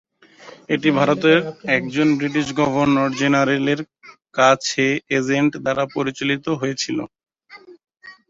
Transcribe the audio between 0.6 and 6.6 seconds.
এটি ভারতের একজন ব্রিটিশ গভর্নর জেনারেলের কাছে এজেন্ট দ্বারা পরিচালিত